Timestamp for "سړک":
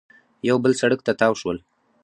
0.81-0.99